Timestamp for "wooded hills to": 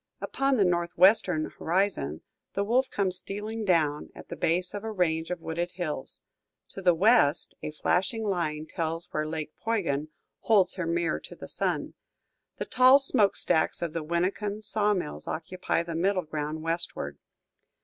5.41-6.81